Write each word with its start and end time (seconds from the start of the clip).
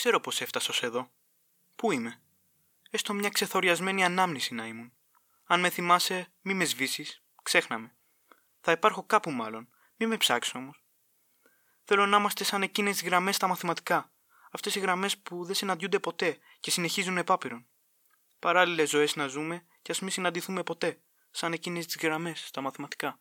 ξέρω 0.00 0.20
πώ 0.20 0.32
έφτασα 0.38 0.86
εδώ. 0.86 1.10
Πού 1.76 1.92
είμαι; 1.92 2.20
Έστω 2.90 3.12
μια 3.12 3.28
ξεθοριασμένη 3.28 4.04
ανάμνηση 4.04 4.54
να 4.54 4.66
ήμουν. 4.66 4.92
Αν 5.44 5.60
με 5.60 5.70
θυμάσαι, 5.70 6.32
μη 6.40 6.54
με 6.54 6.64
σβήσεις, 6.64 7.22
ξέχναμε. 7.42 7.94
Θα 8.60 8.72
υπάρχω 8.72 9.02
κάπου 9.02 9.30
μάλλον. 9.30 9.68
Μη 9.96 10.06
με 10.06 10.16
ψάξεις 10.16 10.54
όμως. 10.54 10.84
Θέλω 11.84 12.06
να 12.06 12.16
είμαστε 12.16 12.44
σαν 12.44 12.62
εκείνες 12.62 12.96
τι 12.96 13.04
γραμμές 13.04 13.36
στα 13.36 13.46
μαθηματικά. 13.46 14.12
Αυτές 14.50 14.74
οι 14.74 14.80
γραμμές 14.80 15.18
που 15.18 15.44
δεν 15.44 15.54
συναντιούνται 15.54 15.98
ποτέ 15.98 16.38
και 16.60 16.70
συνεχίζουν 16.70 17.16
επάπειρον. 17.16 17.66
Παράλληλες 18.38 18.88
ζωές 18.88 19.16
να 19.16 19.26
ζούμε 19.26 19.64
και 19.82 19.92
ας 19.92 20.00
μη 20.00 20.10
συναντηθούμε 20.10 20.62
ποτέ, 20.62 21.00
σαν 21.30 21.52
εκείνες 21.52 21.86
τις 21.86 21.96
γραμμές 21.96 22.46
στα 22.46 22.60
μαθηματικά. 22.60 23.18